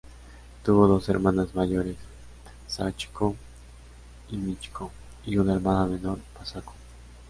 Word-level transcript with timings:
Tuvo 0.63 0.87
dos 0.87 1.09
hermanas 1.09 1.53
mayores, 1.53 1.95
Sachiko 2.65 3.35
y 4.31 4.37
Michiko, 4.37 4.91
y 5.27 5.37
una 5.37 5.53
hermana 5.53 5.85
menor, 5.85 6.17
Masako. 6.39 6.73